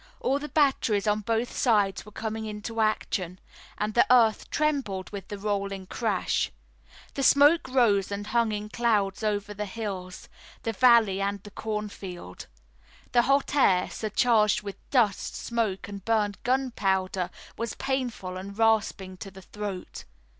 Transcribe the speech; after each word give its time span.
All 0.19 0.39
the 0.39 0.49
batteries 0.49 1.05
on 1.05 1.19
both 1.19 1.55
sides 1.55 2.07
were 2.07 2.11
coming 2.11 2.45
into 2.47 2.81
action, 2.81 3.37
and 3.77 3.93
the 3.93 4.07
earth 4.11 4.49
trembled 4.49 5.11
with 5.11 5.27
the 5.27 5.37
rolling 5.37 5.85
crash. 5.85 6.49
The 7.13 7.21
smoke 7.21 7.67
rose 7.67 8.11
and 8.11 8.25
hung 8.25 8.51
in 8.51 8.69
clouds 8.69 9.21
over 9.21 9.53
the 9.53 9.67
hills, 9.67 10.27
the 10.63 10.71
valley 10.73 11.21
and 11.21 11.43
the 11.43 11.51
cornfield. 11.51 12.47
The 13.11 13.21
hot 13.21 13.53
air, 13.53 13.91
surcharged 13.91 14.63
with 14.63 14.89
dust, 14.89 15.35
smoke 15.35 15.87
and 15.87 16.03
burned 16.03 16.41
gunpowder, 16.41 17.29
was 17.55 17.75
painful 17.75 18.37
and 18.37 18.57
rasping 18.57 19.17
to 19.17 19.29
the 19.29 19.43
throat. 19.43 20.05